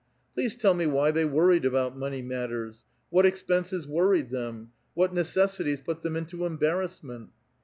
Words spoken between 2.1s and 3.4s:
matters? What